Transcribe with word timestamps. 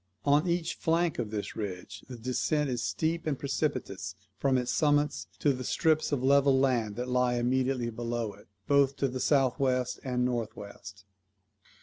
On 0.25 0.47
each 0.47 0.73
flank 0.73 1.19
of 1.19 1.29
this 1.29 1.55
ridge 1.55 2.03
the 2.09 2.17
descent 2.17 2.71
is 2.71 2.83
steep 2.83 3.27
and 3.27 3.37
precipitous 3.37 4.15
from 4.39 4.57
its 4.57 4.71
summits 4.71 5.27
to 5.37 5.53
the 5.53 5.63
strips 5.63 6.11
of 6.11 6.23
level 6.23 6.57
land 6.59 6.95
that 6.95 7.07
lie 7.07 7.35
immediately 7.35 7.91
below 7.91 8.33
it, 8.33 8.47
both 8.65 8.95
to 8.95 9.07
the 9.07 9.19
south 9.19 9.59
west 9.59 9.99
and 10.03 10.25
north 10.25 10.55
west. 10.55 11.05